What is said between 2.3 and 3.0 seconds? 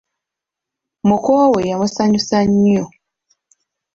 nnyo.